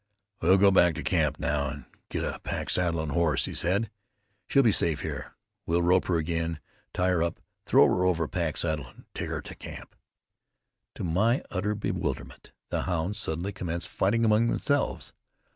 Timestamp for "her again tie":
6.05-7.09